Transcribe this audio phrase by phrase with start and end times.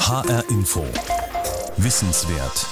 [0.00, 1.27] HR Info.
[1.80, 2.66] Wissenswert.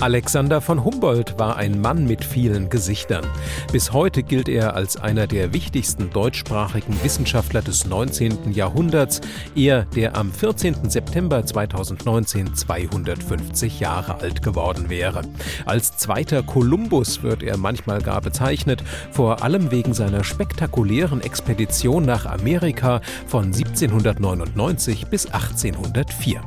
[0.00, 3.24] Alexander von Humboldt war ein Mann mit vielen Gesichtern.
[3.70, 8.52] Bis heute gilt er als einer der wichtigsten deutschsprachigen Wissenschaftler des 19.
[8.52, 9.20] Jahrhunderts.
[9.54, 10.90] Er, der am 14.
[10.90, 15.22] September 2019 250 Jahre alt geworden wäre.
[15.64, 18.82] Als zweiter Kolumbus wird er manchmal gar bezeichnet,
[19.12, 26.40] vor allem wegen seiner spektakulären Expedition nach Amerika von 1799 bis 1804.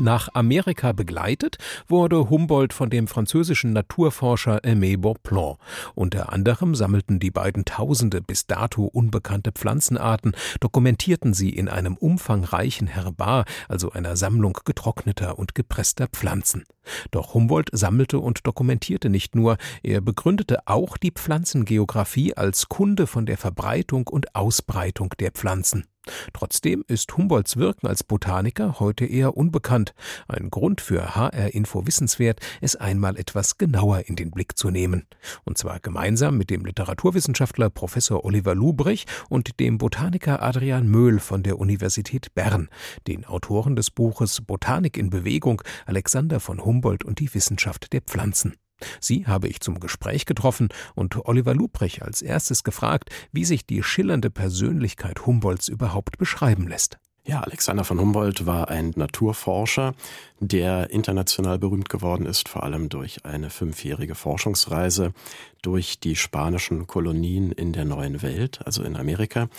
[0.00, 5.58] Nach Amerika begleitet wurde Humboldt von dem französischen Naturforscher Aimé Bonpland.
[5.96, 12.86] Unter anderem sammelten die beiden tausende bis dato unbekannte Pflanzenarten, dokumentierten sie in einem umfangreichen
[12.86, 16.62] Herbar, also einer Sammlung getrockneter und gepresster Pflanzen.
[17.10, 23.26] Doch Humboldt sammelte und dokumentierte nicht nur, er begründete auch die Pflanzengeographie als Kunde von
[23.26, 25.86] der Verbreitung und Ausbreitung der Pflanzen.
[26.32, 29.94] Trotzdem ist Humboldts Wirken als Botaniker heute eher unbekannt.
[30.28, 35.06] Ein Grund für HR Info Wissenswert, es einmal etwas genauer in den Blick zu nehmen.
[35.44, 41.42] Und zwar gemeinsam mit dem Literaturwissenschaftler Professor Oliver Lubrich und dem Botaniker Adrian Möhl von
[41.42, 42.68] der Universität Bern,
[43.06, 48.54] den Autoren des Buches Botanik in Bewegung, Alexander von Humboldt und die Wissenschaft der Pflanzen.
[49.00, 53.82] Sie habe ich zum Gespräch getroffen und Oliver Lubrich als erstes gefragt, wie sich die
[53.82, 56.98] schillernde Persönlichkeit Humboldts überhaupt beschreiben lässt.
[57.28, 59.94] Ja, Alexander von Humboldt war ein Naturforscher,
[60.40, 65.12] der international berühmt geworden ist, vor allem durch eine fünfjährige Forschungsreise
[65.60, 69.50] durch die spanischen Kolonien in der neuen Welt, also in Amerika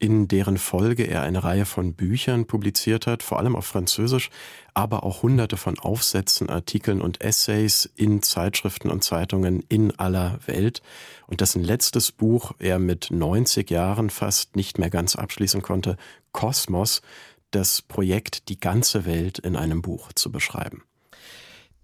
[0.00, 4.30] in deren Folge er eine Reihe von Büchern publiziert hat, vor allem auf Französisch,
[4.72, 10.80] aber auch hunderte von Aufsätzen, Artikeln und Essays in Zeitschriften und Zeitungen in aller Welt.
[11.26, 15.98] Und dessen letztes Buch er mit 90 Jahren fast nicht mehr ganz abschließen konnte,
[16.32, 17.02] Kosmos,
[17.50, 20.82] das Projekt, die ganze Welt in einem Buch zu beschreiben.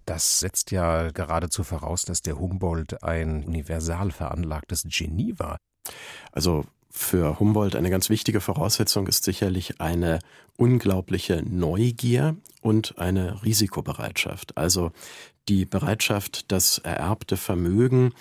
[0.07, 5.59] Das setzt ja geradezu voraus, dass der Humboldt ein universal veranlagtes Genie war.
[6.33, 6.65] Also
[6.97, 10.19] für Humboldt eine ganz wichtige Voraussetzung ist sicherlich eine
[10.57, 14.57] unglaubliche Neugier und eine Risikobereitschaft.
[14.57, 14.93] Also
[15.49, 18.13] die Bereitschaft, das ererbte Vermögen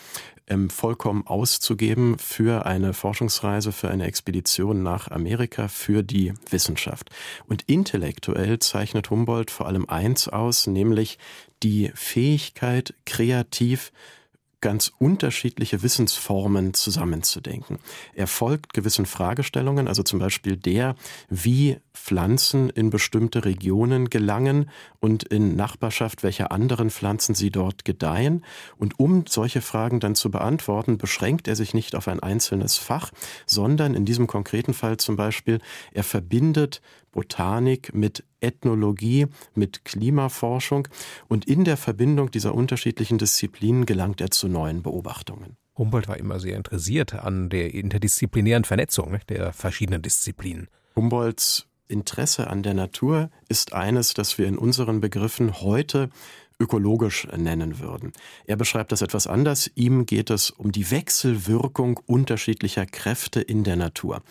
[0.48, 7.10] ähm, vollkommen auszugeben für eine Forschungsreise, für eine Expedition nach Amerika, für die Wissenschaft.
[7.48, 11.18] Und intellektuell zeichnet Humboldt vor allem eins aus, nämlich
[11.64, 13.92] die Fähigkeit, kreativ
[14.66, 17.78] ganz unterschiedliche Wissensformen zusammenzudenken.
[18.16, 20.96] Er folgt gewissen Fragestellungen, also zum Beispiel der,
[21.30, 24.70] wie Pflanzen in bestimmte Regionen gelangen
[25.00, 28.46] und in Nachbarschaft welcher anderen Pflanzen sie dort gedeihen.
[28.78, 33.12] Und um solche Fragen dann zu beantworten, beschränkt er sich nicht auf ein einzelnes Fach,
[33.46, 35.60] sondern in diesem konkreten Fall zum Beispiel,
[35.94, 40.88] er verbindet Botanik mit Ethnologie, mit Klimaforschung
[41.28, 45.58] und in der Verbindung dieser unterschiedlichen Disziplinen gelangt er zu neuen Beobachtungen.
[45.78, 50.68] Humboldt war immer sehr interessiert an der interdisziplinären Vernetzung der verschiedenen Disziplinen.
[50.96, 56.10] Humboldts Interesse an der Natur ist eines, das wir in unseren Begriffen heute
[56.60, 58.14] ökologisch nennen würden.
[58.46, 59.70] Er beschreibt das etwas anders.
[59.76, 64.22] Ihm geht es um die Wechselwirkung unterschiedlicher Kräfte in der Natur.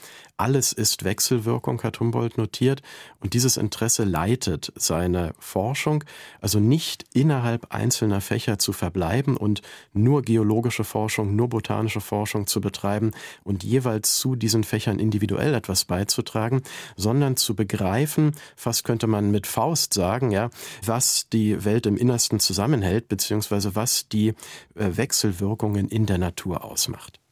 [0.44, 2.82] Alles ist Wechselwirkung, hat Humboldt notiert,
[3.18, 6.04] und dieses Interesse leitet seine Forschung,
[6.38, 9.62] also nicht innerhalb einzelner Fächer zu verbleiben und
[9.94, 13.12] nur geologische Forschung, nur botanische Forschung zu betreiben
[13.42, 16.60] und jeweils zu diesen Fächern individuell etwas beizutragen,
[16.94, 20.50] sondern zu begreifen, fast könnte man mit Faust sagen, ja,
[20.84, 24.34] was die Welt im Innersten zusammenhält, beziehungsweise was die
[24.74, 27.23] äh, Wechselwirkungen in der Natur ausmacht.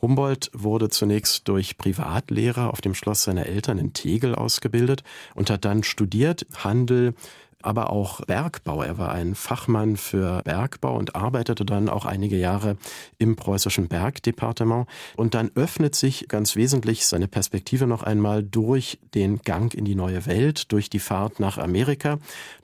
[0.00, 5.02] Humboldt wurde zunächst durch Privatlehrer auf dem Schloss seiner Eltern in Tegel ausgebildet
[5.34, 7.14] und hat dann studiert, Handel,
[7.60, 8.82] aber auch Bergbau.
[8.82, 12.76] Er war ein Fachmann für Bergbau und arbeitete dann auch einige Jahre
[13.18, 14.86] im preußischen Bergdepartement.
[15.16, 19.96] Und dann öffnet sich ganz wesentlich seine Perspektive noch einmal durch den Gang in die
[19.96, 22.18] neue Welt, durch die Fahrt nach Amerika.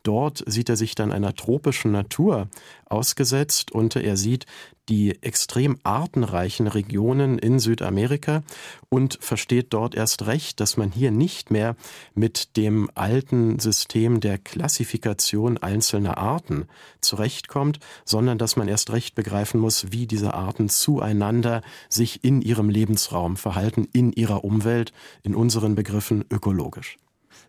[0.05, 2.49] Dort sieht er sich dann einer tropischen Natur
[2.87, 4.47] ausgesetzt und er sieht
[4.89, 8.43] die extrem artenreichen Regionen in Südamerika
[8.89, 11.77] und versteht dort erst recht, dass man hier nicht mehr
[12.15, 16.67] mit dem alten System der Klassifikation einzelner Arten
[17.01, 22.69] zurechtkommt, sondern dass man erst recht begreifen muss, wie diese Arten zueinander sich in ihrem
[22.69, 24.93] Lebensraum verhalten, in ihrer Umwelt,
[25.23, 26.99] in unseren Begriffen ökologisch.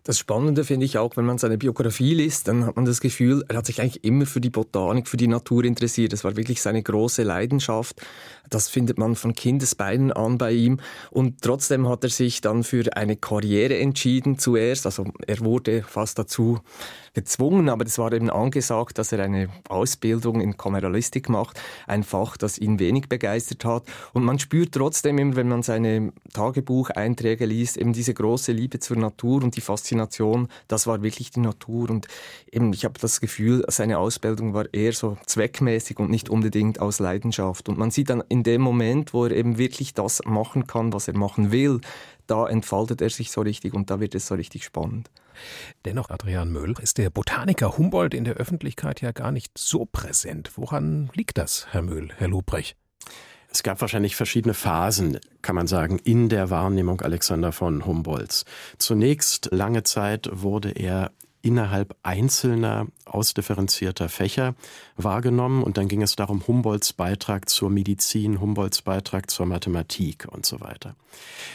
[0.04, 3.44] Das Spannende finde ich auch, wenn man seine Biografie liest, dann hat man das Gefühl,
[3.48, 6.12] er hat sich eigentlich immer für die Botanik, für die Natur interessiert.
[6.12, 8.00] Das war wirklich seine große Leidenschaft.
[8.48, 10.78] Das findet man von Kindesbeinen an bei ihm.
[11.10, 14.86] Und trotzdem hat er sich dann für eine Karriere entschieden zuerst.
[14.86, 16.60] Also er wurde fast dazu
[17.16, 22.36] gezwungen, aber es war eben angesagt, dass er eine Ausbildung in Kameralistik macht, ein Fach,
[22.36, 23.84] das ihn wenig begeistert hat.
[24.12, 28.98] Und man spürt trotzdem immer, wenn man seine Tagebucheinträge liest, eben diese große Liebe zur
[28.98, 31.90] Natur und die Faszination, das war wirklich die Natur.
[31.90, 32.08] Und
[32.50, 36.98] eben, ich habe das Gefühl, seine Ausbildung war eher so zweckmäßig und nicht unbedingt aus
[36.98, 37.68] Leidenschaft.
[37.68, 41.08] Und man sieht dann in dem Moment, wo er eben wirklich das machen kann, was
[41.08, 41.80] er machen will,
[42.26, 45.10] da entfaltet er sich so richtig und da wird es so richtig spannend.
[45.84, 50.52] Dennoch, Adrian Möll, ist der Botaniker Humboldt in der Öffentlichkeit ja gar nicht so präsent.
[50.56, 52.76] Woran liegt das, Herr Möhl, Herr Lobrecht?
[53.56, 58.44] Es gab wahrscheinlich verschiedene Phasen, kann man sagen, in der Wahrnehmung Alexander von Humboldts.
[58.76, 61.10] Zunächst lange Zeit wurde er
[61.40, 64.56] innerhalb einzelner ausdifferenzierter Fächer
[64.96, 70.44] wahrgenommen und dann ging es darum Humboldts Beitrag zur Medizin, Humboldts Beitrag zur Mathematik und
[70.44, 70.94] so weiter.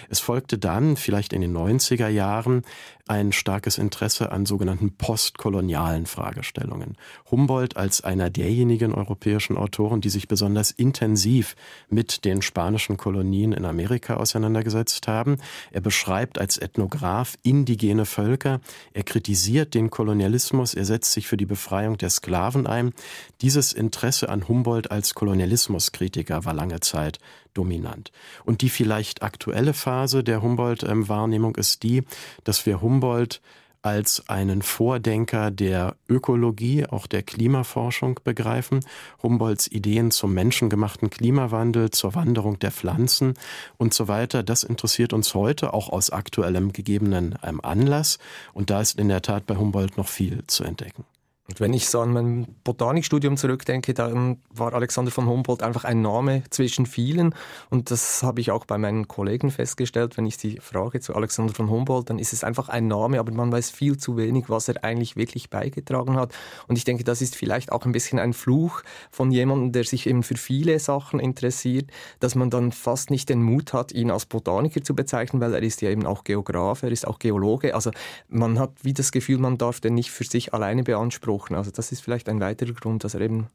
[0.10, 2.64] Es folgte dann, vielleicht in den 90er Jahren,
[3.08, 6.98] ein starkes Interesse an sogenannten postkolonialen Fragestellungen.
[7.30, 11.56] Humboldt als einer derjenigen europäischen Autoren, die sich besonders intensiv
[11.90, 15.38] mit den spanischen Kolonien in Amerika auseinandergesetzt haben.
[15.72, 18.62] Er beschreibt als Ethnograph indigene Völker,
[18.94, 22.94] er kritisiert den Kolonialismus, er setzt sich für die Befreiung der Sklaven ein.
[23.42, 27.20] Dieses Interesse an Humboldt als Kolonialismuskritiker war lange Zeit
[27.54, 28.12] dominant.
[28.44, 32.04] Und die vielleicht aktuelle Phase der Humboldt-Wahrnehmung ist die,
[32.44, 33.42] dass wir Humboldt
[33.82, 38.82] als einen Vordenker der Ökologie, auch der Klimaforschung begreifen.
[39.24, 43.34] Humboldts Ideen zum menschengemachten Klimawandel, zur Wanderung der Pflanzen
[43.78, 48.20] und so weiter, das interessiert uns heute auch aus aktuellem gegebenen ähm, Anlass.
[48.54, 51.06] Und da ist in der Tat bei Humboldt noch viel zu entdecken.
[51.52, 56.02] Und wenn ich so an mein Botanikstudium zurückdenke, dann war Alexander von Humboldt einfach ein
[56.02, 57.36] Name zwischen vielen.
[57.70, 60.16] Und das habe ich auch bei meinen Kollegen festgestellt.
[60.16, 63.34] Wenn ich die frage zu Alexander von Humboldt, dann ist es einfach ein Name, aber
[63.34, 66.34] man weiß viel zu wenig, was er eigentlich wirklich beigetragen hat.
[66.70, 68.82] Und ich denke, das ist vielleicht auch ein bisschen ein Fluch
[69.12, 73.44] von jemandem, der sich eben für viele Sachen interessiert, dass man dann fast nicht den
[73.44, 76.92] Mut hat, ihn als Botaniker zu bezeichnen, weil er ist ja eben auch Geograf, er
[76.92, 77.76] ist auch Geologe.
[77.76, 77.92] Also
[78.30, 81.56] man hat wie das Gefühl, man darf den nicht für sich alleine beanspruchen gesprochen.
[81.56, 83.48] Also das ist vielleicht ein weiterer Grund, dass er eben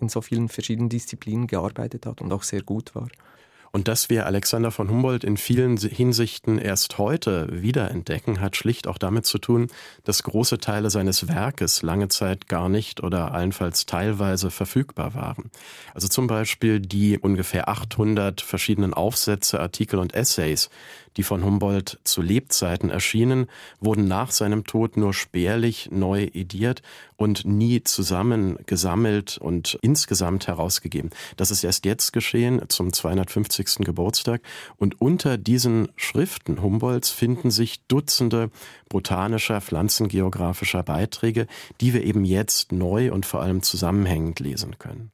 [0.00, 3.08] in so vielen verschiedenen Disziplinen gearbeitet hat und auch sehr gut war.
[3.74, 8.98] Und dass wir Alexander von Humboldt in vielen Hinsichten erst heute wiederentdecken, hat schlicht auch
[8.98, 9.68] damit zu tun,
[10.04, 15.50] dass große Teile seines Werkes lange Zeit gar nicht oder allenfalls teilweise verfügbar waren.
[15.94, 20.68] Also zum Beispiel die ungefähr 800 verschiedenen Aufsätze, Artikel und Essays,
[21.16, 23.46] die von Humboldt zu Lebzeiten erschienen,
[23.80, 26.82] wurden nach seinem Tod nur spärlich neu ediert
[27.16, 31.10] und nie zusammen gesammelt und insgesamt herausgegeben.
[31.36, 33.76] Das ist erst jetzt geschehen, zum 250.
[33.84, 34.42] Geburtstag.
[34.76, 38.50] Und unter diesen Schriften Humboldts finden sich Dutzende
[38.88, 41.46] botanischer, pflanzengeografischer Beiträge,
[41.80, 45.12] die wir eben jetzt neu und vor allem zusammenhängend lesen können.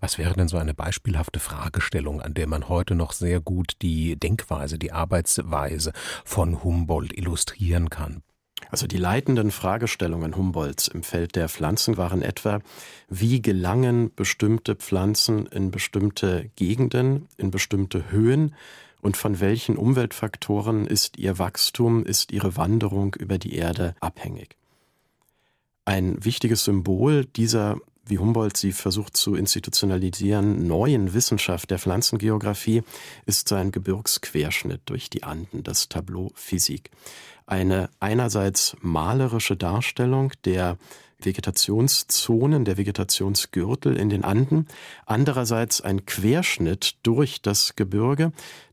[0.00, 4.16] Was wäre denn so eine beispielhafte Fragestellung, an der man heute noch sehr gut die
[4.16, 5.92] Denkweise, die Arbeitsweise
[6.24, 8.22] von Humboldt illustrieren kann?
[8.68, 12.60] Also die leitenden Fragestellungen Humboldts im Feld der Pflanzen waren etwa,
[13.08, 18.54] wie gelangen bestimmte Pflanzen in bestimmte Gegenden, in bestimmte Höhen
[19.00, 24.56] und von welchen Umweltfaktoren ist ihr Wachstum, ist ihre Wanderung über die Erde abhängig.
[25.84, 27.78] Ein wichtiges Symbol dieser
[28.10, 32.82] wie Humboldt sie versucht zu institutionalisieren, neuen Wissenschaft der Pflanzengeographie
[33.24, 36.90] ist sein Gebirgsquerschnitt durch die Anden, das Tableau Physik.
[37.46, 40.76] Eine einerseits malerische Darstellung der
[41.20, 44.66] Vegetationszonen, der Vegetationsgürtel in den Anden,
[45.06, 48.32] andererseits ein Querschnitt durch das Gebirge,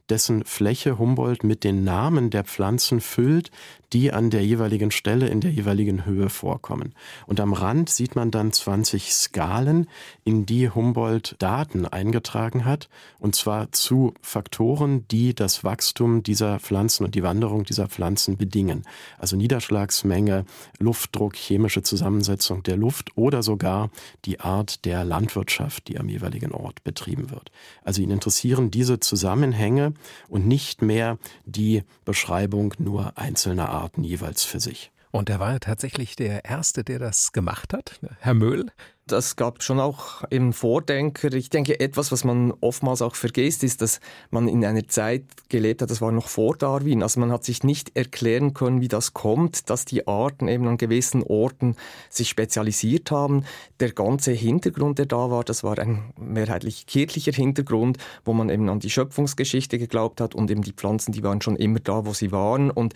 [0.10, 3.52] dessen Fläche Humboldt mit den Namen der Pflanzen füllt,
[3.94, 6.94] die an der jeweiligen Stelle in der jeweiligen Höhe vorkommen.
[7.26, 9.88] Und am Rand sieht man dann 20 Skalen,
[10.26, 17.06] in die Humboldt Daten eingetragen hat, und zwar zu Faktoren, die das Wachstum dieser Pflanzen
[17.06, 18.84] und die Wanderung dieser Pflanzen bedingen.
[19.18, 20.46] Also Niederschlagsmenge,
[20.80, 23.90] Luftdruck, chemische Zusammensetzung der Luft oder sogar
[24.26, 27.52] die Art der Landwirtschaft, die am jeweiligen Ort betrieben wird.
[27.84, 29.94] Also ihn interessieren diese Zusammenhänge
[30.28, 34.92] und nicht mehr die Beschreibung nur einzelner Arten jeweils für sich.
[35.12, 38.68] Und er war tatsächlich der Erste, der das gemacht hat, Herr Möhl.
[39.08, 41.32] Das gab schon auch im Vordenker.
[41.32, 45.82] Ich denke, etwas, was man oftmals auch vergisst, ist, dass man in einer Zeit gelebt
[45.82, 47.02] hat, das war noch vor Darwin.
[47.02, 50.76] Also man hat sich nicht erklären können, wie das kommt, dass die Arten eben an
[50.76, 51.78] gewissen Orten
[52.10, 53.46] sich spezialisiert haben.
[53.80, 58.68] Der ganze Hintergrund, der da war, das war ein mehrheitlich kirchlicher Hintergrund, wo man eben
[58.68, 62.12] an die Schöpfungsgeschichte geglaubt hat und eben die Pflanzen, die waren schon immer da, wo
[62.12, 62.70] sie waren.
[62.72, 62.94] Und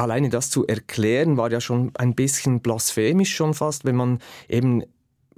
[0.00, 4.84] alleine das zu erklären, war ja schon ein bisschen blasphemisch schon fast, wenn man eben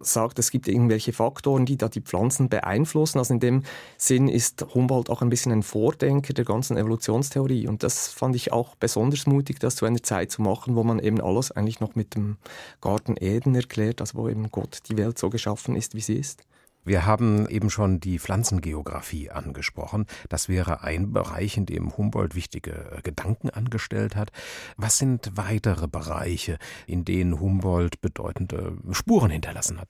[0.05, 3.19] sagt, es gibt irgendwelche Faktoren, die da die Pflanzen beeinflussen.
[3.19, 3.63] Also in dem
[3.97, 7.69] Sinn ist Humboldt auch ein bisschen ein Vordenker der ganzen Evolutionstheorie.
[7.69, 10.99] Und das fand ich auch besonders mutig, das zu einer Zeit zu machen, wo man
[10.99, 12.37] eben alles eigentlich noch mit dem
[12.81, 16.43] Garten Eden erklärt, also wo eben Gott die Welt so geschaffen ist, wie sie ist.
[16.85, 20.07] Wir haben eben schon die Pflanzengeografie angesprochen.
[20.29, 24.33] Das wäre ein Bereich, in dem Humboldt wichtige äh, Gedanken angestellt hat.
[24.77, 29.89] Was sind weitere Bereiche, in denen Humboldt bedeutende Spuren hinterlassen hat?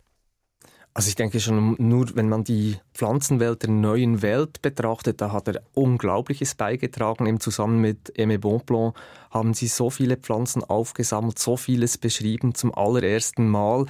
[0.94, 5.49] Also ich denke schon, nur wenn man die Pflanzenwelt der neuen Welt betrachtet, da hat
[5.49, 7.25] er Unglaubliches beigetragen.
[7.25, 8.94] Im Zusammen mit Aimé Bonpland
[9.30, 13.87] haben sie so viele Pflanzen aufgesammelt, so vieles beschrieben zum allerersten Mal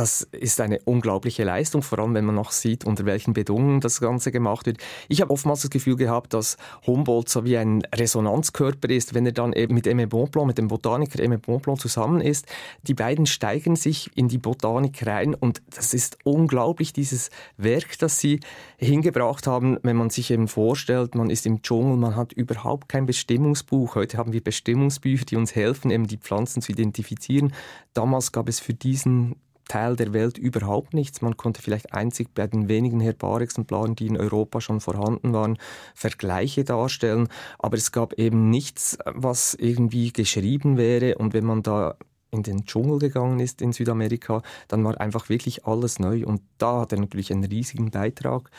[0.00, 4.00] das ist eine unglaubliche Leistung, vor allem wenn man noch sieht, unter welchen Bedingungen das
[4.00, 4.78] Ganze gemacht wird.
[5.08, 9.32] Ich habe oftmals das Gefühl gehabt, dass Humboldt so wie ein Resonanzkörper ist, wenn er
[9.32, 12.46] dann eben mit Aimé Bonpland, mit dem Botaniker Aimé Bonpland zusammen ist.
[12.84, 17.28] Die beiden steigen sich in die Botanik rein und das ist unglaublich, dieses
[17.58, 18.40] Werk, das sie
[18.78, 23.04] hingebracht haben, wenn man sich eben vorstellt, man ist im Dschungel, man hat überhaupt kein
[23.04, 23.96] Bestimmungsbuch.
[23.96, 27.52] Heute haben wir Bestimmungsbücher, die uns helfen, eben die Pflanzen zu identifizieren.
[27.92, 29.36] Damals gab es für diesen
[29.70, 31.22] Teil der Welt überhaupt nichts.
[31.22, 35.58] Man konnte vielleicht einzig bei den wenigen Herbarexemplaren, die in Europa schon vorhanden waren,
[35.94, 37.28] Vergleiche darstellen.
[37.60, 41.18] Aber es gab eben nichts, was irgendwie geschrieben wäre.
[41.18, 41.94] Und wenn man da
[42.32, 46.26] in den Dschungel gegangen ist in Südamerika, dann war einfach wirklich alles neu.
[46.26, 48.50] Und da hat er natürlich einen riesigen Beitrag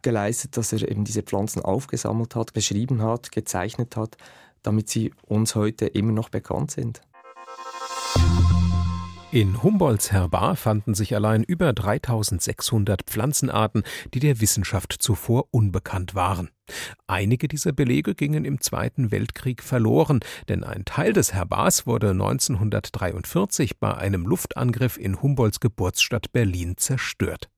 [0.00, 4.16] geleistet, dass er eben diese Pflanzen aufgesammelt hat, beschrieben hat, gezeichnet hat,
[4.62, 7.02] damit sie uns heute immer noch bekannt sind.
[9.34, 13.82] In Humboldts Herbar fanden sich allein über 3600 Pflanzenarten,
[14.14, 16.50] die der Wissenschaft zuvor unbekannt waren.
[17.08, 23.80] Einige dieser Belege gingen im Zweiten Weltkrieg verloren, denn ein Teil des Herbars wurde 1943
[23.80, 27.50] bei einem Luftangriff in Humboldts Geburtsstadt Berlin zerstört.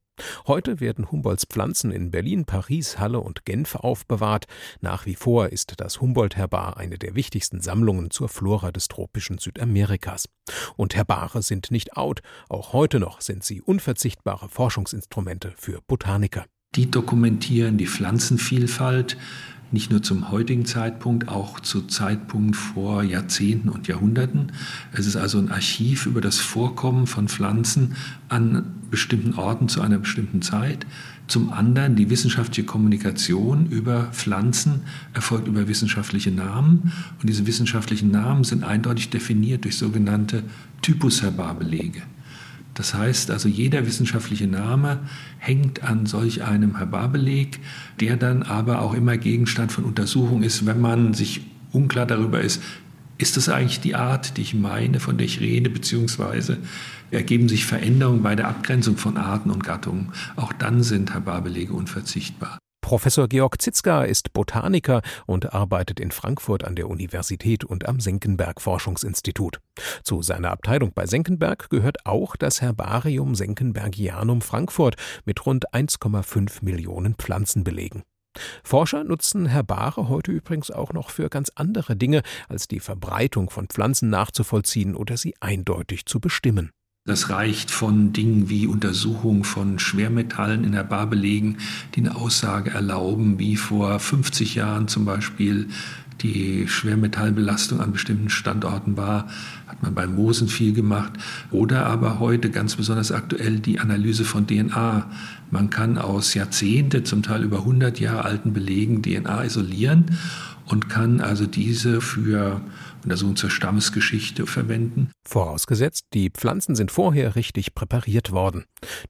[0.47, 4.47] Heute werden Humboldts Pflanzen in Berlin, Paris, Halle und Genf aufbewahrt.
[4.81, 10.29] Nach wie vor ist das Humboldt-Herbar eine der wichtigsten Sammlungen zur Flora des tropischen Südamerikas.
[10.77, 12.23] Und Herbare sind nicht out.
[12.49, 16.45] Auch heute noch sind sie unverzichtbare Forschungsinstrumente für Botaniker.
[16.75, 19.17] Die dokumentieren die Pflanzenvielfalt,
[19.73, 24.53] nicht nur zum heutigen Zeitpunkt, auch zu Zeitpunkt vor Jahrzehnten und Jahrhunderten.
[24.93, 27.97] Es ist also ein Archiv über das Vorkommen von Pflanzen
[28.29, 30.87] an bestimmten Orten zu einer bestimmten Zeit.
[31.27, 34.83] Zum anderen die wissenschaftliche Kommunikation über Pflanzen
[35.13, 36.93] erfolgt über wissenschaftliche Namen.
[37.21, 40.45] Und diese wissenschaftlichen Namen sind eindeutig definiert durch sogenannte
[40.83, 42.03] Typusherbarbelege.
[42.77, 45.01] Das heißt also, jeder wissenschaftliche Name
[45.39, 47.59] hängt an solch einem Herbarbeleg,
[48.01, 51.41] der dann aber auch immer Gegenstand von Untersuchung ist, wenn man sich
[51.73, 52.63] unklar darüber ist,
[53.17, 56.59] ist das eigentlich die Art, die ich meine, von der ich rede, beziehungsweise
[57.11, 60.13] ergeben sich Veränderungen bei der Abgrenzung von Arten und Gattungen.
[60.37, 62.59] Auch dann sind Herbarbelege unverzichtbar.
[62.87, 68.61] Professor Georg Zitzka ist Botaniker und arbeitet in Frankfurt an der Universität und am Senckenberg
[68.61, 69.59] Forschungsinstitut.
[70.05, 77.17] Zu seiner Abteilung bei Senckenberg gehört auch das Herbarium Senckenbergianum Frankfurt mit rund 1,5 Millionen
[77.17, 78.05] Pflanzenbelegen.
[78.63, 83.67] Forscher nutzen Herbare heute übrigens auch noch für ganz andere Dinge, als die Verbreitung von
[83.67, 86.71] Pflanzen nachzuvollziehen oder sie eindeutig zu bestimmen.
[87.07, 91.59] Das reicht von Dingen wie Untersuchung von Schwermetallen in der Barbelegen,
[91.95, 95.69] die eine Aussage erlauben, wie vor 50 Jahren zum Beispiel
[96.23, 99.29] die Schwermetallbelastung an bestimmten Standorten war,
[99.67, 101.13] hat man bei Moosen viel gemacht.
[101.51, 105.09] Oder aber heute ganz besonders aktuell die Analyse von DNA.
[105.51, 110.07] Man kann aus Jahrzehnte, zum Teil über 100 Jahre alten Belegen DNA isolieren
[110.67, 112.61] und kann also diese für
[113.05, 115.11] Untersuchungen zur Stammesgeschichte verwenden.
[115.27, 118.65] Vorausgesetzt, die Pflanzen sind vorher richtig präpariert worden.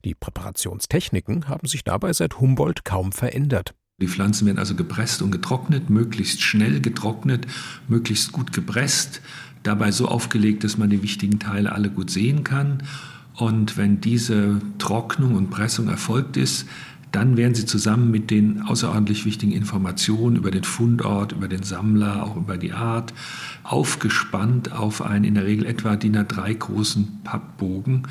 [0.05, 3.73] Die Präparationstechniken haben sich dabei seit Humboldt kaum verändert.
[3.99, 7.47] Die Pflanzen werden also gepresst und getrocknet, möglichst schnell getrocknet,
[7.87, 9.21] möglichst gut gepresst,
[9.63, 12.83] dabei so aufgelegt, dass man die wichtigen Teile alle gut sehen kann.
[13.33, 16.67] Und wenn diese Trocknung und Pressung erfolgt ist,
[17.17, 22.21] Dann werden sie zusammen mit den außerordentlich wichtigen Informationen über den Fundort, über den Sammler,
[22.21, 23.11] auch über die Art,
[23.63, 28.03] aufgespannt auf einen in der Regel etwa DIN A3 großen Pappbogen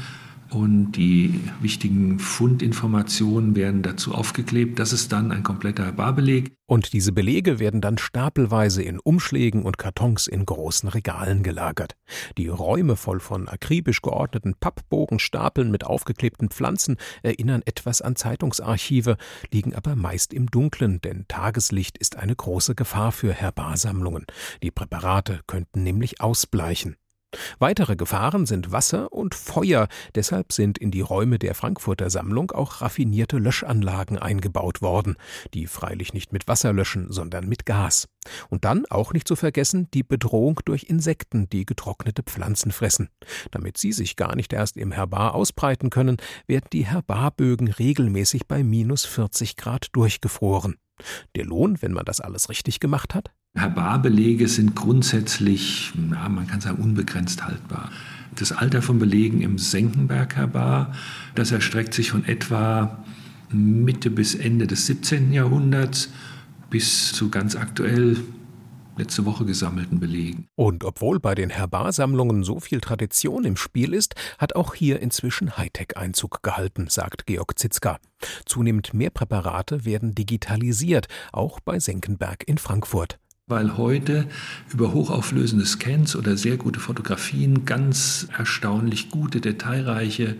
[0.51, 4.79] und die wichtigen Fundinformationen werden dazu aufgeklebt.
[4.79, 6.53] Das ist dann ein kompletter Barbeleg.
[6.67, 11.97] Und diese Belege werden dann stapelweise in Umschlägen und Kartons in großen Regalen gelagert.
[12.39, 19.17] Die Räume voll von akribisch geordneten Pappbogenstapeln mit aufgeklebten Pflanzen erinnern etwas an Zeitungsarchive,
[19.53, 24.27] liegen aber meist im Dunkeln, denn Tageslicht ist eine große Gefahr für Herbarsammlungen.
[24.63, 26.97] Die Präparate könnten nämlich ausbleichen.
[27.59, 32.81] Weitere Gefahren sind Wasser und Feuer, deshalb sind in die Räume der Frankfurter Sammlung auch
[32.81, 35.17] raffinierte Löschanlagen eingebaut worden,
[35.55, 38.09] die freilich nicht mit Wasser löschen, sondern mit Gas.
[38.49, 43.09] Und dann auch nicht zu vergessen die Bedrohung durch Insekten, die getrocknete Pflanzen fressen.
[43.51, 46.17] Damit sie sich gar nicht erst im Herbar ausbreiten können,
[46.47, 50.77] werden die Herbarbögen regelmäßig bei minus 40 Grad durchgefroren.
[51.35, 53.31] Der Lohn, wenn man das alles richtig gemacht hat?
[53.57, 57.91] Herbarbelege sind grundsätzlich, ja, man kann sagen, unbegrenzt haltbar.
[58.35, 60.93] Das Alter von Belegen im Senckenberg-Herbar,
[61.35, 63.03] das erstreckt sich von etwa
[63.51, 65.33] Mitte bis Ende des 17.
[65.33, 66.11] Jahrhunderts
[66.69, 68.19] bis zu ganz aktuell
[68.99, 70.49] letzte Woche gesammelten Belegen.
[70.55, 75.57] Und obwohl bei den Herbarsammlungen so viel Tradition im Spiel ist, hat auch hier inzwischen
[75.57, 77.99] Hightech Einzug gehalten, sagt Georg Zitzka.
[78.47, 84.27] Zunehmend mehr Präparate werden digitalisiert, auch bei Senckenberg in Frankfurt weil heute
[84.73, 90.35] über hochauflösende Scans oder sehr gute Fotografien ganz erstaunlich gute, detailreiche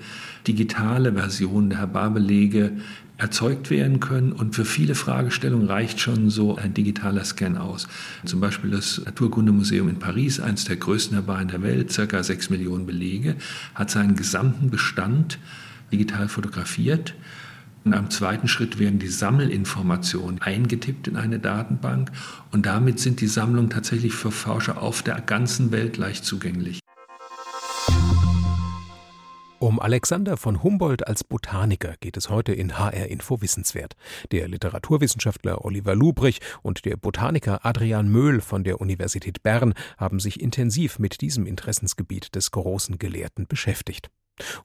[0.49, 2.73] digitale Versionen der Herbarbelege
[3.17, 4.33] erzeugt werden können.
[4.33, 7.87] Und für viele Fragestellungen reicht schon so ein digitaler Scan aus.
[8.25, 12.87] Zum Beispiel das Naturkundemuseum in Paris, eines der größten Herbarien der Welt, circa sechs Millionen
[12.87, 13.37] Belege,
[13.77, 15.39] hat seinen gesamten Bestand
[15.93, 17.15] digital fotografiert
[17.87, 22.11] und am zweiten Schritt werden die Sammelinformationen eingetippt in eine Datenbank
[22.51, 26.81] und damit sind die Sammlungen tatsächlich für Forscher auf der ganzen Welt leicht zugänglich.
[29.59, 33.95] Um Alexander von Humboldt als Botaniker geht es heute in HR Info Wissenswert.
[34.31, 40.41] Der Literaturwissenschaftler Oliver Lubrich und der Botaniker Adrian Möhl von der Universität Bern haben sich
[40.41, 44.11] intensiv mit diesem Interessensgebiet des großen Gelehrten beschäftigt.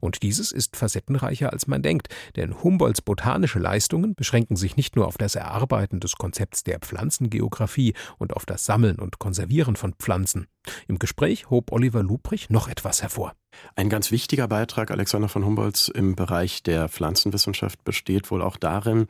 [0.00, 5.06] Und dieses ist facettenreicher als man denkt, denn Humboldts botanische Leistungen beschränken sich nicht nur
[5.06, 10.46] auf das Erarbeiten des Konzepts der Pflanzengeographie und auf das Sammeln und Konservieren von Pflanzen.
[10.88, 13.34] Im Gespräch hob Oliver Lubrich noch etwas hervor.
[13.76, 19.06] Ein ganz wichtiger Beitrag Alexander von Humboldts im Bereich der Pflanzenwissenschaft besteht wohl auch darin,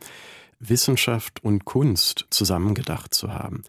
[0.59, 3.63] Wissenschaft und Kunst zusammengedacht zu haben.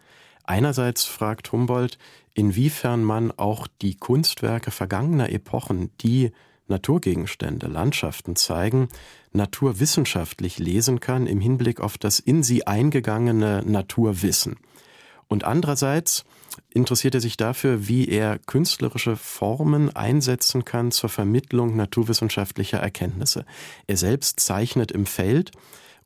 [0.44, 1.98] Einerseits fragt Humboldt,
[2.34, 6.32] inwiefern man auch die Kunstwerke vergangener Epochen, die
[6.68, 8.88] Naturgegenstände, Landschaften zeigen,
[9.32, 14.56] naturwissenschaftlich lesen kann im Hinblick auf das in sie eingegangene Naturwissen.
[15.28, 16.24] Und andererseits
[16.70, 23.44] interessiert er sich dafür, wie er künstlerische Formen einsetzen kann zur Vermittlung naturwissenschaftlicher Erkenntnisse.
[23.86, 25.50] Er selbst zeichnet im Feld,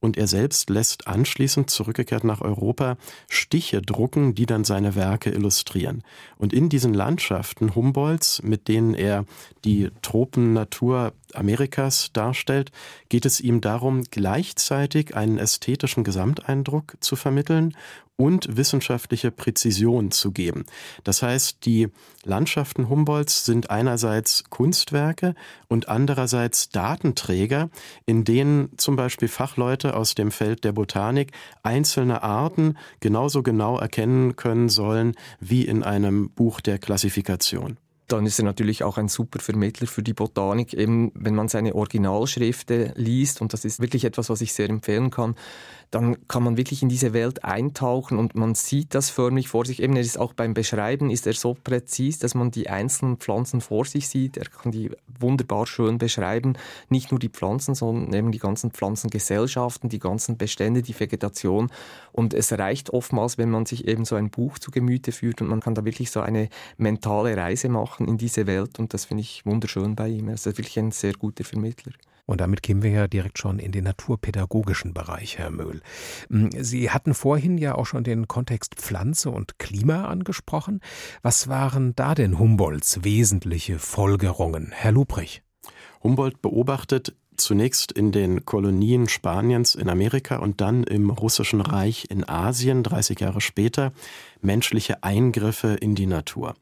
[0.00, 2.96] und er selbst lässt anschließend, zurückgekehrt nach Europa,
[3.28, 6.02] Stiche drucken, die dann seine Werke illustrieren.
[6.36, 9.24] Und in diesen Landschaften Humboldts, mit denen er
[9.64, 12.70] die Tropennatur Amerikas darstellt,
[13.08, 17.74] geht es ihm darum, gleichzeitig einen ästhetischen Gesamteindruck zu vermitteln
[18.18, 20.66] und wissenschaftliche Präzision zu geben.
[21.04, 21.88] Das heißt, die
[22.24, 25.36] Landschaften Humboldts sind einerseits Kunstwerke
[25.68, 27.70] und andererseits Datenträger,
[28.06, 31.30] in denen zum Beispiel Fachleute aus dem Feld der Botanik
[31.62, 38.38] einzelne Arten genauso genau erkennen können sollen wie in einem Buch der Klassifikation dann ist
[38.38, 43.40] er natürlich auch ein super Vermittler für die Botanik, eben wenn man seine Originalschriften liest
[43.40, 45.34] und das ist wirklich etwas, was ich sehr empfehlen kann,
[45.90, 49.82] dann kann man wirklich in diese Welt eintauchen und man sieht das förmlich vor sich.
[49.82, 53.62] Eben, er ist auch beim Beschreiben ist er so präzis, dass man die einzelnen Pflanzen
[53.62, 54.36] vor sich sieht.
[54.36, 56.58] Er kann die wunderbar schön beschreiben.
[56.90, 61.70] Nicht nur die Pflanzen, sondern eben die ganzen Pflanzengesellschaften, die ganzen Bestände, die Vegetation.
[62.12, 65.48] Und es reicht oftmals, wenn man sich eben so ein Buch zu Gemüte führt und
[65.48, 68.78] man kann da wirklich so eine mentale Reise machen in diese Welt.
[68.78, 70.28] Und das finde ich wunderschön bei ihm.
[70.28, 71.92] Er ist wirklich ein sehr guter Vermittler.
[72.28, 75.80] Und damit kämen wir ja direkt schon in den naturpädagogischen Bereich, Herr Möhl.
[76.28, 80.80] Hm, Sie hatten vorhin ja auch schon den Kontext Pflanze und Klima angesprochen.
[81.22, 85.42] Was waren da denn Humboldts wesentliche Folgerungen, Herr Lubrich?
[86.02, 92.28] Humboldt beobachtet zunächst in den Kolonien Spaniens in Amerika und dann im Russischen Reich in
[92.28, 93.92] Asien, 30 Jahre später,
[94.40, 96.54] menschliche Eingriffe in die Natur.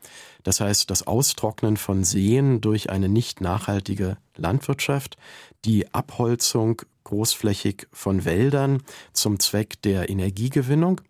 [0.43, 5.17] Das heißt, das Austrocknen von Seen durch eine nicht nachhaltige Landwirtschaft,
[5.65, 11.01] die Abholzung großflächig von Wäldern zum Zweck der Energiegewinnung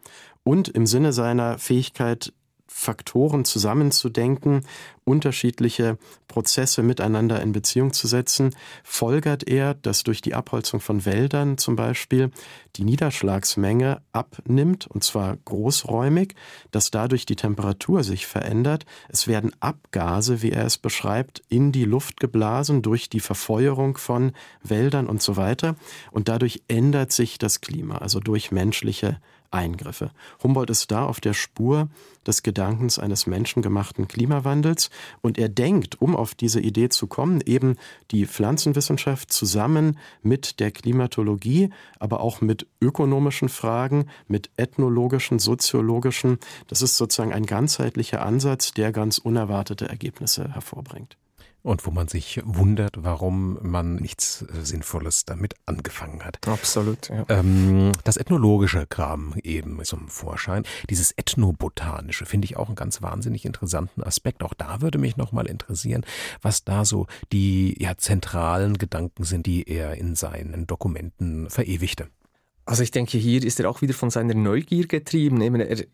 [0.45, 2.33] und im Sinne seiner Fähigkeit,
[2.69, 4.67] Faktoren zusammenzudenken,
[5.05, 11.59] unterschiedliche Prozesse miteinander in Beziehung zu setzen, folgert er, dass durch die Abholzung von Wäldern
[11.59, 12.31] zum Beispiel
[12.75, 16.35] die Niederschlagsmenge abnimmt, und zwar großräumig,
[16.73, 18.85] dass dadurch die Temperatur sich verändert.
[19.09, 24.33] Es werden Abgase, wie er es beschreibt, in die Luft geblasen durch die Verfeuerung von
[24.63, 25.77] Wäldern und so weiter.
[26.11, 30.11] Und dadurch ändert sich das Klima, also durch menschliche Eingriffe.
[30.43, 31.89] Humboldt ist da auf der Spur
[32.27, 37.77] des Gedankens eines menschengemachten Klimawandels und er denkt, um auf diese Idee zu kommen, eben
[38.11, 46.39] die Pflanzenwissenschaft zusammen mit der Klimatologie, aber auch mit ökonomischen Fragen, mit ethnologischen, soziologischen.
[46.67, 51.17] Das ist sozusagen ein ganzheitlicher Ansatz, der ganz unerwartete Ergebnisse hervorbringt
[51.67, 56.47] und wo man sich wundert, warum man nichts äh, Sinnvolles damit angefangen hat.
[56.47, 57.09] Absolut.
[57.09, 57.27] Ja.
[57.29, 60.63] Ähm, das ethnologische kam eben zum Vorschein.
[60.89, 64.45] Dieses ethnobotanische finde ich auch einen ganz wahnsinnig interessanten Aspekt.
[64.45, 66.05] Auch da würde mich nochmal interessieren,
[66.41, 72.07] was da so die ja, zentralen Gedanken sind, die er in seinen Dokumenten verewigte.
[72.65, 75.41] Also ich denke, hier ist er auch wieder von seiner Neugier getrieben.
[75.41, 75.85] Er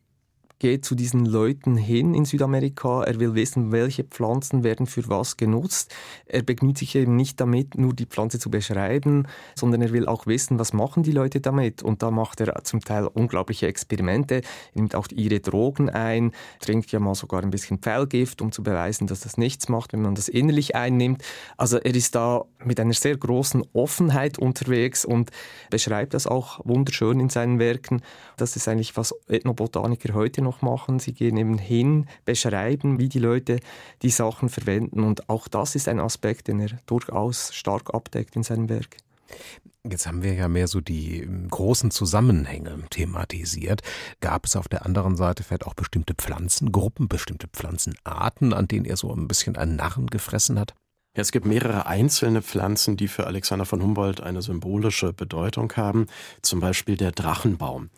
[0.63, 3.03] geht zu diesen Leuten hin in Südamerika.
[3.03, 5.93] Er will wissen, welche Pflanzen werden für was genutzt.
[6.25, 10.29] Er begnügt sich eben nicht damit, nur die Pflanze zu beschreiben, sondern er will auch
[10.29, 11.83] wissen, was machen die Leute damit.
[11.83, 14.37] Und da macht er zum Teil unglaubliche Experimente.
[14.37, 14.43] Er
[14.75, 19.09] nimmt auch ihre Drogen ein, trinkt ja mal sogar ein bisschen Pfeilgift, um zu beweisen,
[19.09, 21.25] dass das nichts macht, wenn man das innerlich einnimmt.
[21.57, 25.33] Also er ist da mit einer sehr großen Offenheit unterwegs und
[25.71, 28.01] beschreibt das auch wunderschön in seinen Werken.
[28.37, 30.99] Das ist eigentlich, was Ethnobotaniker heute noch noch machen.
[30.99, 33.61] Sie gehen eben hin, beschreiben, wie die Leute
[34.03, 35.03] die Sachen verwenden.
[35.03, 38.97] Und auch das ist ein Aspekt, den er durchaus stark abdeckt in seinem Werk.
[39.89, 43.81] Jetzt haben wir ja mehr so die ähm, großen Zusammenhänge thematisiert.
[44.21, 48.97] Gab es auf der anderen Seite vielleicht auch bestimmte Pflanzengruppen, bestimmte Pflanzenarten, an denen er
[48.97, 50.75] so ein bisschen einen Narren gefressen hat?
[51.17, 56.07] Ja, es gibt mehrere einzelne Pflanzen, die für Alexander von Humboldt eine symbolische Bedeutung haben.
[56.43, 57.91] Zum Beispiel der Drachenbaum.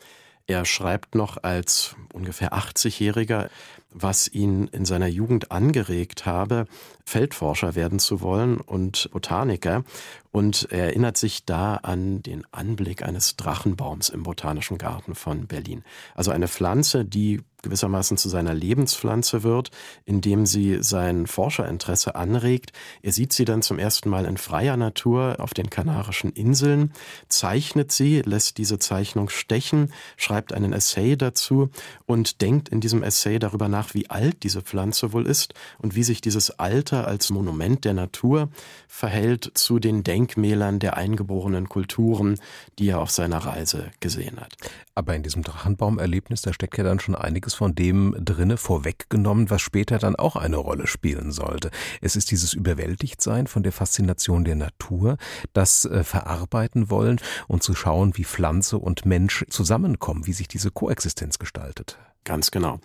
[0.47, 3.49] Er schreibt noch als ungefähr 80-Jähriger,
[3.95, 6.67] was ihn in seiner Jugend angeregt habe,
[7.07, 9.85] Feldforscher werden zu wollen und Botaniker.
[10.33, 15.85] Und er erinnert sich da an den Anblick eines Drachenbaums im Botanischen Garten von Berlin.
[16.15, 19.71] Also eine Pflanze, die gewissermaßen zu seiner Lebenspflanze wird,
[20.05, 22.73] indem sie sein Forscherinteresse anregt.
[23.03, 26.93] Er sieht sie dann zum ersten Mal in freier Natur auf den Kanarischen Inseln,
[27.29, 31.71] zeichnet sie, lässt diese Zeichnung stechen, schreibt einen Essay dazu
[32.07, 36.03] und denkt in diesem Essay darüber nach, wie alt diese Pflanze wohl ist und wie
[36.03, 38.49] sich dieses Alter als Monument der Natur
[38.89, 42.39] verhält zu den Denkmälern der eingeborenen Kulturen,
[42.79, 44.57] die er auf seiner Reise gesehen hat.
[44.95, 49.51] Aber in diesem Drachenbaumerlebnis, da steckt ja dann schon einiges einiges von dem drinne vorweggenommen,
[49.51, 51.71] was später dann auch eine Rolle spielen sollte.
[52.01, 55.17] Es ist dieses Überwältigtsein von der Faszination der Natur,
[55.53, 60.71] das äh, verarbeiten wollen und zu schauen, wie Pflanze und Mensch zusammenkommen, wie sich diese
[60.71, 61.99] Koexistenz gestaltet.
[62.23, 62.79] Ganz genau.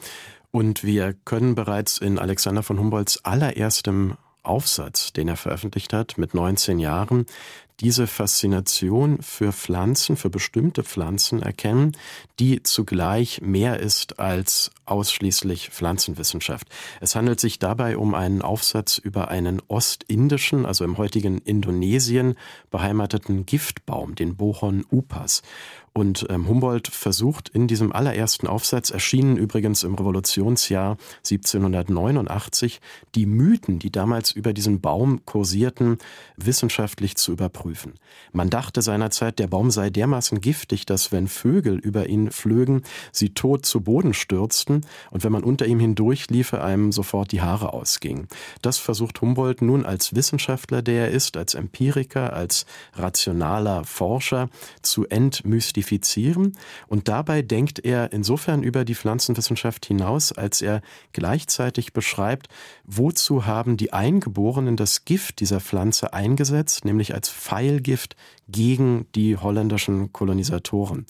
[0.52, 6.34] Und wir können bereits in Alexander von Humboldts allererstem Aufsatz, den er veröffentlicht hat mit
[6.34, 7.26] 19 Jahren,
[7.80, 11.96] diese Faszination für Pflanzen, für bestimmte Pflanzen erkennen,
[12.40, 16.68] die zugleich mehr ist als ausschließlich Pflanzenwissenschaft.
[17.00, 22.36] Es handelt sich dabei um einen Aufsatz über einen ostindischen, also im heutigen Indonesien
[22.70, 25.42] beheimateten Giftbaum, den Bohon upas.
[25.94, 30.98] Und ähm, Humboldt versucht in diesem allerersten Aufsatz, erschienen übrigens im Revolutionsjahr
[31.30, 32.80] 1789,
[33.16, 35.98] die Mythen, die damals über diesen Baum kursierten,
[36.38, 37.94] wissenschaftlich zu überprüfen.
[38.32, 43.34] Man dachte seinerzeit, der Baum sei dermaßen giftig, dass wenn Vögel über ihn flögen, sie
[43.34, 48.28] tot zu Boden stürzten und wenn man unter ihm hindurchliefe, einem sofort die Haare ausgingen.
[48.62, 54.50] Das versucht Humboldt nun als Wissenschaftler, der er ist, als Empiriker, als rationaler Forscher
[54.82, 60.82] zu entmystifizieren identifizieren und dabei denkt er insofern über die Pflanzenwissenschaft hinaus, als er
[61.14, 62.48] gleichzeitig beschreibt,
[62.86, 68.16] wozu haben die Eingeborenen das Gift dieser Pflanze eingesetzt, nämlich als Pfeilgift
[68.48, 71.06] gegen die holländischen Kolonisatoren.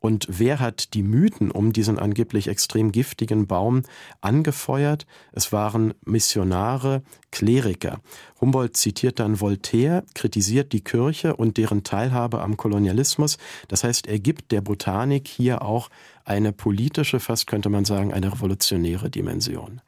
[0.00, 3.82] Und wer hat die Mythen um diesen angeblich extrem giftigen Baum
[4.22, 5.06] angefeuert?
[5.32, 8.00] Es waren Missionare, Kleriker.
[8.40, 13.36] Humboldt zitiert dann Voltaire, kritisiert die Kirche und deren Teilhabe am Kolonialismus.
[13.68, 15.90] Das heißt, er gibt der Botanik hier auch
[16.24, 19.82] eine politische, fast könnte man sagen, eine revolutionäre Dimension.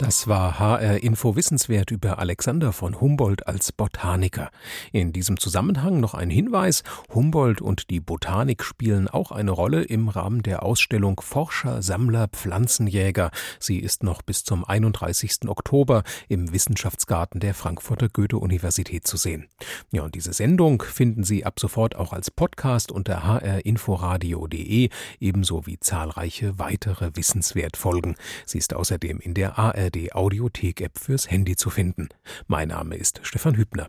[0.00, 4.50] Das war HR Info Wissenswert über Alexander von Humboldt als Botaniker.
[4.92, 6.84] In diesem Zusammenhang noch ein Hinweis.
[7.12, 13.30] Humboldt und die Botanik spielen auch eine Rolle im Rahmen der Ausstellung Forscher, Sammler, Pflanzenjäger.
[13.58, 15.46] Sie ist noch bis zum 31.
[15.48, 19.48] Oktober im Wissenschaftsgarten der Frankfurter Goethe-Universität zu sehen.
[19.92, 24.88] Ja, und diese Sendung finden Sie ab sofort auch als Podcast unter hrinforadio.de,
[25.20, 28.16] ebenso wie zahlreiche weitere Wissenswertfolgen.
[28.46, 32.10] Sie ist außerdem in der ARD ARD Audiothek-App fürs Handy zu finden.
[32.46, 33.88] Mein Name ist Stefan Hübner.